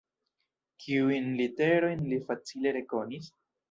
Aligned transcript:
Kiujn 0.85 1.29
literojn 1.43 2.05
li 2.09 2.23
facile 2.31 2.77
rekonis? 2.83 3.35